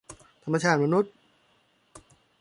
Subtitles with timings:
[0.43, 1.13] ธรรมชาติมนุษย์